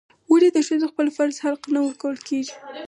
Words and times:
ولې 0.31 0.49
د 0.53 0.57
ښځو 0.67 0.85
خپل 0.91 1.07
فرض 1.15 1.35
حق 1.43 1.61
نه 1.73 1.79
ورکول 1.85 2.17
کیږي؟ 2.27 2.53